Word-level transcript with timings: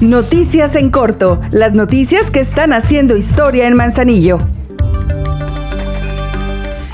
Noticias 0.00 0.76
en 0.76 0.90
corto, 0.90 1.40
las 1.50 1.72
noticias 1.72 2.30
que 2.30 2.38
están 2.38 2.72
haciendo 2.72 3.16
historia 3.16 3.66
en 3.66 3.74
Manzanillo. 3.74 4.38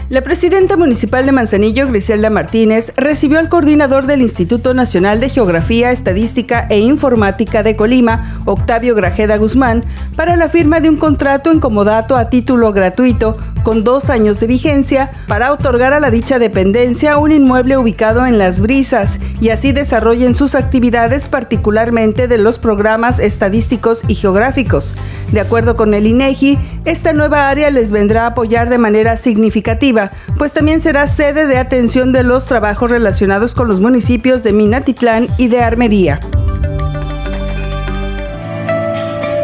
La 0.08 0.22
presidenta 0.22 0.78
municipal 0.78 1.26
de 1.26 1.32
Manzanillo, 1.32 1.86
Griselda 1.86 2.30
Martínez, 2.30 2.94
recibió 2.96 3.40
al 3.40 3.50
coordinador 3.50 4.06
del 4.06 4.22
Instituto 4.22 4.72
Nacional 4.72 5.20
de 5.20 5.28
Geografía, 5.28 5.90
Estadística 5.90 6.66
e 6.70 6.78
Informática 6.78 7.62
de 7.62 7.76
Colima, 7.76 8.38
Octavio 8.46 8.94
Grajeda 8.94 9.36
Guzmán, 9.36 9.84
para 10.16 10.36
la 10.36 10.48
firma 10.48 10.80
de 10.80 10.88
un 10.88 10.96
contrato 10.96 11.50
en 11.52 11.60
comodato 11.60 12.16
a 12.16 12.30
título 12.30 12.72
gratuito 12.72 13.36
con 13.64 13.82
dos 13.82 14.10
años 14.10 14.38
de 14.38 14.46
vigencia 14.46 15.10
para 15.26 15.52
otorgar 15.52 15.92
a 15.92 15.98
la 15.98 16.12
dicha 16.12 16.38
dependencia 16.38 17.18
un 17.18 17.32
inmueble 17.32 17.76
ubicado 17.76 18.24
en 18.26 18.38
Las 18.38 18.60
Brisas 18.60 19.18
y 19.40 19.48
así 19.48 19.72
desarrollen 19.72 20.36
sus 20.36 20.54
actividades 20.54 21.26
particularmente 21.26 22.28
de 22.28 22.38
los 22.38 22.60
programas 22.60 23.18
estadísticos 23.18 24.02
y 24.06 24.14
geográficos. 24.14 24.94
De 25.32 25.40
acuerdo 25.40 25.76
con 25.76 25.94
el 25.94 26.06
INEGI, 26.06 26.58
esta 26.84 27.12
nueva 27.12 27.48
área 27.48 27.70
les 27.70 27.90
vendrá 27.90 28.24
a 28.24 28.28
apoyar 28.28 28.68
de 28.68 28.78
manera 28.78 29.16
significativa 29.16 30.12
pues 30.38 30.52
también 30.52 30.80
será 30.80 31.06
sede 31.06 31.46
de 31.46 31.56
atención 31.56 32.12
de 32.12 32.22
los 32.22 32.46
trabajos 32.46 32.90
relacionados 32.90 33.54
con 33.54 33.68
los 33.68 33.80
municipios 33.80 34.42
de 34.42 34.52
Minatitlán 34.52 35.26
y 35.38 35.48
de 35.48 35.62
Armería. 35.62 36.20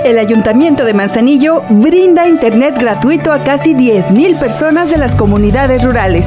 El 0.05 0.19
Ayuntamiento 0.19 0.87
de 0.87 0.95
Manzanillo 0.95 1.63
brinda 1.69 2.27
internet 2.27 2.75
gratuito 2.79 3.33
a 3.33 3.45
casi 3.45 3.75
10.000 3.75 4.39
personas 4.39 4.91
de 4.91 4.97
las 4.97 5.15
comunidades 5.15 5.83
rurales. 5.83 6.27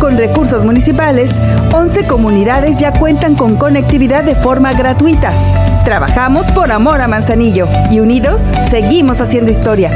Con 0.00 0.18
recursos 0.18 0.64
municipales, 0.64 1.30
11 1.72 2.06
comunidades 2.08 2.78
ya 2.78 2.92
cuentan 2.92 3.36
con 3.36 3.56
conectividad 3.56 4.24
de 4.24 4.34
forma 4.34 4.72
gratuita. 4.72 5.32
Trabajamos 5.84 6.50
por 6.50 6.72
amor 6.72 7.00
a 7.00 7.06
Manzanillo 7.06 7.68
y 7.92 8.00
unidos 8.00 8.42
seguimos 8.70 9.20
haciendo 9.20 9.52
historia. 9.52 9.90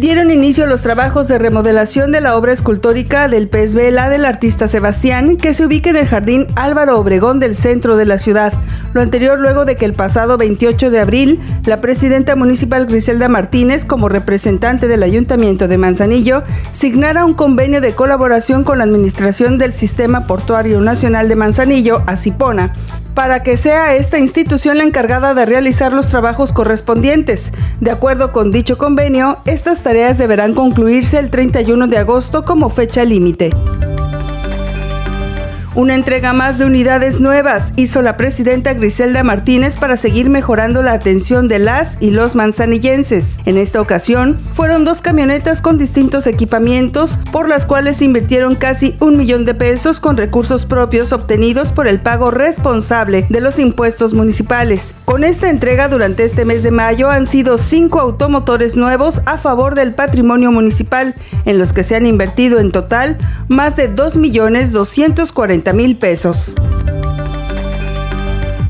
Dieron 0.00 0.30
inicio 0.30 0.64
los 0.64 0.80
trabajos 0.80 1.28
de 1.28 1.38
remodelación 1.38 2.10
de 2.10 2.22
la 2.22 2.34
obra 2.34 2.52
escultórica 2.52 3.28
del 3.28 3.48
pez 3.48 3.74
vela 3.74 4.08
del 4.08 4.24
artista 4.24 4.66
Sebastián, 4.66 5.36
que 5.36 5.52
se 5.52 5.66
ubica 5.66 5.90
en 5.90 5.96
el 5.96 6.08
jardín 6.08 6.46
Álvaro 6.56 6.98
Obregón 6.98 7.38
del 7.38 7.54
centro 7.54 7.98
de 7.98 8.06
la 8.06 8.18
ciudad. 8.18 8.54
Lo 8.94 9.02
anterior 9.02 9.38
luego 9.38 9.66
de 9.66 9.76
que 9.76 9.84
el 9.84 9.92
pasado 9.92 10.38
28 10.38 10.90
de 10.90 11.00
abril, 11.00 11.40
la 11.66 11.82
presidenta 11.82 12.34
municipal 12.34 12.86
Griselda 12.86 13.28
Martínez, 13.28 13.84
como 13.84 14.08
representante 14.08 14.88
del 14.88 15.02
Ayuntamiento 15.02 15.68
de 15.68 15.76
Manzanillo, 15.76 16.44
signara 16.72 17.26
un 17.26 17.34
convenio 17.34 17.82
de 17.82 17.92
colaboración 17.92 18.64
con 18.64 18.78
la 18.78 18.84
Administración 18.84 19.58
del 19.58 19.74
Sistema 19.74 20.26
Portuario 20.26 20.80
Nacional 20.80 21.28
de 21.28 21.36
Manzanillo, 21.36 22.02
ACIPONA, 22.06 22.72
para 23.20 23.42
que 23.42 23.58
sea 23.58 23.96
esta 23.96 24.18
institución 24.18 24.78
la 24.78 24.84
encargada 24.84 25.34
de 25.34 25.44
realizar 25.44 25.92
los 25.92 26.06
trabajos 26.06 26.54
correspondientes. 26.54 27.52
De 27.78 27.90
acuerdo 27.90 28.32
con 28.32 28.50
dicho 28.50 28.78
convenio, 28.78 29.40
estas 29.44 29.82
tareas 29.82 30.16
deberán 30.16 30.54
concluirse 30.54 31.18
el 31.18 31.28
31 31.28 31.88
de 31.88 31.98
agosto 31.98 32.42
como 32.42 32.70
fecha 32.70 33.04
límite. 33.04 33.50
Una 35.76 35.94
entrega 35.94 36.32
más 36.32 36.58
de 36.58 36.64
unidades 36.64 37.20
nuevas 37.20 37.72
hizo 37.76 38.02
la 38.02 38.16
presidenta 38.16 38.74
Griselda 38.74 39.22
Martínez 39.22 39.76
para 39.76 39.96
seguir 39.96 40.28
mejorando 40.28 40.82
la 40.82 40.94
atención 40.94 41.46
de 41.46 41.60
las 41.60 41.96
y 42.02 42.10
los 42.10 42.34
manzanillenses. 42.34 43.38
En 43.44 43.56
esta 43.56 43.80
ocasión, 43.80 44.40
fueron 44.54 44.84
dos 44.84 45.00
camionetas 45.00 45.62
con 45.62 45.78
distintos 45.78 46.26
equipamientos, 46.26 47.18
por 47.30 47.48
las 47.48 47.66
cuales 47.66 48.02
invirtieron 48.02 48.56
casi 48.56 48.96
un 48.98 49.16
millón 49.16 49.44
de 49.44 49.54
pesos 49.54 50.00
con 50.00 50.16
recursos 50.16 50.66
propios 50.66 51.12
obtenidos 51.12 51.70
por 51.70 51.86
el 51.86 52.00
pago 52.00 52.32
responsable 52.32 53.26
de 53.28 53.40
los 53.40 53.60
impuestos 53.60 54.12
municipales. 54.12 54.92
Con 55.04 55.22
esta 55.22 55.50
entrega 55.50 55.86
durante 55.86 56.24
este 56.24 56.44
mes 56.44 56.64
de 56.64 56.72
mayo 56.72 57.10
han 57.10 57.28
sido 57.28 57.58
cinco 57.58 58.00
automotores 58.00 58.74
nuevos 58.74 59.22
a 59.24 59.38
favor 59.38 59.76
del 59.76 59.94
patrimonio 59.94 60.50
municipal, 60.50 61.14
en 61.44 61.60
los 61.60 61.72
que 61.72 61.84
se 61.84 61.94
han 61.94 62.06
invertido 62.06 62.58
en 62.58 62.72
total 62.72 63.18
más 63.46 63.76
de 63.76 63.94
2.240.000 63.94 65.59
mil 65.72 65.96
pesos. 65.96 66.54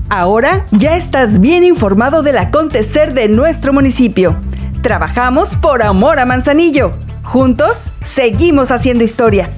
Ahora 0.09 0.67
ya 0.73 0.97
estás 0.97 1.41
bien 1.41 1.63
informado 1.63 2.23
del 2.23 2.39
acontecer 2.39 3.15
de 3.15 3.29
nuestro 3.29 3.73
municipio. 3.73 4.37
Trabajamos 4.83 5.57
por 5.57 5.83
amor 5.83 6.19
a 6.19 6.27
Manzanillo. 6.27 6.95
Juntos, 7.23 7.93
seguimos 8.05 8.73
haciendo 8.73 9.05
historia. 9.05 9.51